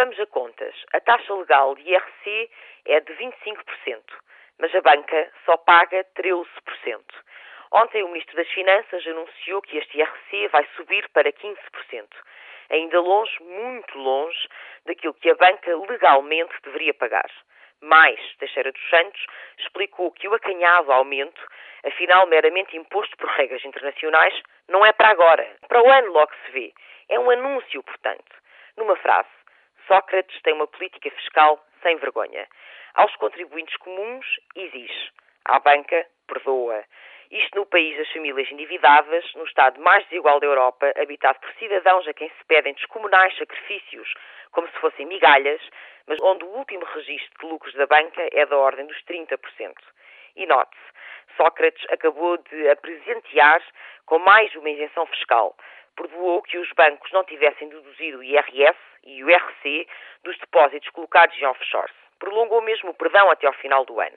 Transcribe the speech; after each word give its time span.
Vamos 0.00 0.18
a 0.18 0.24
contas. 0.24 0.74
A 0.94 1.00
taxa 1.00 1.34
legal 1.34 1.74
de 1.74 1.82
IRC 1.82 2.50
é 2.86 3.00
de 3.00 3.12
25%, 3.16 4.00
mas 4.58 4.74
a 4.74 4.80
banca 4.80 5.30
só 5.44 5.58
paga 5.58 6.02
13%. 6.16 6.46
Ontem 7.70 8.02
o 8.02 8.08
Ministro 8.08 8.34
das 8.34 8.48
Finanças 8.48 9.06
anunciou 9.06 9.60
que 9.60 9.76
este 9.76 9.98
IRC 9.98 10.48
vai 10.48 10.66
subir 10.74 11.06
para 11.10 11.30
15%. 11.30 11.54
Ainda 12.70 12.98
longe, 12.98 13.42
muito 13.42 13.98
longe, 13.98 14.48
daquilo 14.86 15.12
que 15.12 15.28
a 15.28 15.34
banca 15.34 15.76
legalmente 15.76 16.54
deveria 16.64 16.94
pagar. 16.94 17.30
Mais, 17.82 18.18
Teixeira 18.38 18.72
dos 18.72 18.88
Santos 18.88 19.22
explicou 19.58 20.12
que 20.12 20.28
o 20.28 20.34
acanhado 20.34 20.90
aumento, 20.90 21.46
afinal 21.84 22.26
meramente 22.26 22.74
imposto 22.74 23.14
por 23.18 23.28
regras 23.32 23.62
internacionais, 23.66 24.32
não 24.66 24.86
é 24.86 24.94
para 24.94 25.10
agora. 25.10 25.46
Para 25.68 25.82
o 25.82 25.90
ano 25.90 26.10
logo 26.10 26.32
se 26.46 26.52
vê. 26.52 26.72
É 27.10 27.18
um 27.18 27.28
anúncio, 27.28 27.82
portanto. 27.82 28.40
Numa 28.78 28.96
frase, 28.96 29.28
Sócrates 29.90 30.40
tem 30.42 30.54
uma 30.54 30.68
política 30.68 31.10
fiscal 31.10 31.58
sem 31.82 31.96
vergonha. 31.96 32.46
Aos 32.94 33.12
contribuintes 33.16 33.76
comuns, 33.78 34.24
exige. 34.54 35.10
À 35.44 35.58
banca, 35.58 36.06
perdoa. 36.28 36.84
Isto 37.28 37.58
no 37.58 37.66
país 37.66 37.98
das 37.98 38.08
famílias 38.12 38.48
endividadas, 38.52 39.24
no 39.34 39.44
estado 39.44 39.80
mais 39.80 40.04
desigual 40.04 40.38
da 40.38 40.46
Europa, 40.46 40.92
habitado 40.96 41.40
por 41.40 41.52
cidadãos 41.54 42.06
a 42.06 42.14
quem 42.14 42.28
se 42.28 42.44
pedem 42.46 42.72
descomunais 42.74 43.36
sacrifícios, 43.36 44.14
como 44.52 44.68
se 44.68 44.78
fossem 44.78 45.06
migalhas, 45.06 45.60
mas 46.06 46.20
onde 46.22 46.44
o 46.44 46.50
último 46.56 46.84
registro 46.84 47.40
de 47.40 47.46
lucros 47.46 47.74
da 47.74 47.88
banca 47.88 48.28
é 48.30 48.46
da 48.46 48.56
ordem 48.56 48.86
dos 48.86 49.02
30%. 49.06 49.74
E 50.36 50.46
note-se, 50.46 51.36
Sócrates 51.36 51.84
acabou 51.90 52.36
de 52.36 52.68
apresentear 52.68 53.62
com 54.06 54.18
mais 54.18 54.54
uma 54.54 54.70
isenção 54.70 55.06
fiscal. 55.06 55.56
Perdoou 55.96 56.42
que 56.42 56.58
os 56.58 56.70
bancos 56.72 57.10
não 57.12 57.24
tivessem 57.24 57.68
deduzido 57.68 58.18
o 58.18 58.22
IRS 58.22 58.78
e 59.04 59.24
o 59.24 59.30
IRC 59.30 59.88
dos 60.22 60.38
depósitos 60.38 60.88
colocados 60.90 61.36
em 61.40 61.46
offshores. 61.46 61.94
Prolongou 62.18 62.60
mesmo 62.60 62.90
o 62.90 62.94
perdão 62.94 63.30
até 63.30 63.46
ao 63.46 63.52
final 63.54 63.84
do 63.84 64.00
ano. 64.00 64.16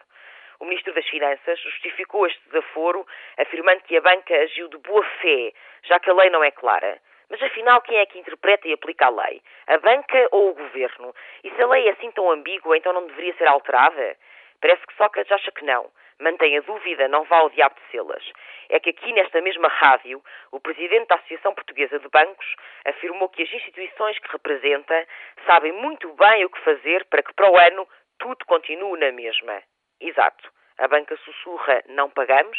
O 0.59 0.65
Ministro 0.65 0.93
das 0.93 1.07
Finanças 1.07 1.59
justificou 1.59 2.27
este 2.27 2.41
desaforo, 2.47 3.05
afirmando 3.37 3.81
que 3.81 3.97
a 3.97 4.01
banca 4.01 4.35
agiu 4.35 4.67
de 4.69 4.77
boa 4.77 5.03
fé, 5.21 5.53
já 5.83 5.99
que 5.99 6.09
a 6.09 6.13
lei 6.13 6.29
não 6.29 6.43
é 6.43 6.51
clara. 6.51 7.01
Mas 7.29 7.41
afinal, 7.41 7.81
quem 7.81 7.97
é 7.97 8.05
que 8.05 8.19
interpreta 8.19 8.67
e 8.67 8.73
aplica 8.73 9.07
a 9.07 9.09
lei? 9.09 9.41
A 9.67 9.77
banca 9.77 10.27
ou 10.31 10.49
o 10.49 10.53
governo? 10.53 11.15
E 11.43 11.49
se 11.49 11.61
a 11.61 11.67
lei 11.67 11.87
é 11.87 11.91
assim 11.91 12.11
tão 12.11 12.29
ambígua, 12.29 12.77
então 12.77 12.93
não 12.93 13.07
deveria 13.07 13.33
ser 13.35 13.47
alterada? 13.47 14.15
Parece 14.61 14.85
que 14.85 14.95
Sócrates 14.95 15.31
acha 15.31 15.51
que 15.51 15.65
não. 15.65 15.89
Mantém 16.23 16.57
a 16.57 16.61
dúvida, 16.61 17.09
não 17.09 17.25
vá 17.25 17.39
ao 17.39 17.49
diabo 17.49 17.75
de 17.75 17.91
selas. 17.91 18.23
É 18.69 18.79
que 18.79 18.91
aqui 18.91 19.11
nesta 19.11 19.41
mesma 19.41 19.67
rádio, 19.67 20.23
o 20.53 20.59
presidente 20.61 21.07
da 21.07 21.15
Associação 21.15 21.53
Portuguesa 21.53 21.99
de 21.99 22.07
Bancos 22.07 22.55
afirmou 22.85 23.27
que 23.27 23.43
as 23.43 23.51
instituições 23.51 24.17
que 24.19 24.31
representa 24.31 25.05
sabem 25.45 25.73
muito 25.73 26.07
bem 26.13 26.45
o 26.45 26.49
que 26.49 26.61
fazer 26.61 27.03
para 27.09 27.21
que 27.21 27.33
para 27.33 27.51
o 27.51 27.57
ano 27.57 27.85
tudo 28.19 28.45
continue 28.45 28.97
na 28.97 29.11
mesma. 29.11 29.61
Exato. 29.99 30.49
A 30.77 30.87
banca 30.87 31.17
sussurra 31.17 31.83
não 31.89 32.09
pagamos 32.09 32.57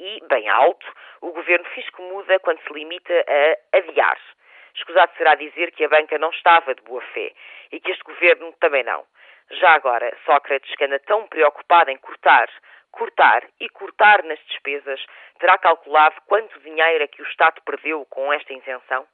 e, 0.00 0.20
bem 0.28 0.48
alto, 0.48 0.92
o 1.20 1.30
governo 1.30 1.66
fisco 1.66 2.02
muda 2.02 2.40
quando 2.40 2.60
se 2.62 2.72
limita 2.72 3.14
a 3.14 3.76
adiar. 3.78 4.18
Escusado 4.74 5.12
será 5.16 5.36
dizer 5.36 5.70
que 5.70 5.84
a 5.84 5.88
banca 5.88 6.18
não 6.18 6.30
estava 6.30 6.74
de 6.74 6.82
boa 6.82 7.00
fé 7.14 7.32
e 7.70 7.78
que 7.78 7.92
este 7.92 8.02
governo 8.02 8.52
também 8.58 8.82
não. 8.82 9.06
Já 9.50 9.70
agora, 9.70 10.14
Sócrates, 10.26 10.74
que 10.74 10.84
anda 10.84 10.98
tão 11.00 11.26
preocupado 11.26 11.90
em 11.90 11.96
cortar, 11.96 12.50
cortar 12.90 13.46
e 13.60 13.68
cortar 13.68 14.22
nas 14.24 14.38
despesas, 14.46 15.04
terá 15.38 15.58
calculado 15.58 16.16
quanto 16.26 16.60
dinheiro 16.60 17.04
é 17.04 17.08
que 17.08 17.22
o 17.22 17.26
Estado 17.26 17.60
perdeu 17.64 18.04
com 18.06 18.32
esta 18.32 18.52
isenção? 18.52 19.06